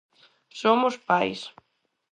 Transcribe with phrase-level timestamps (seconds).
[0.61, 1.39] Somos pais.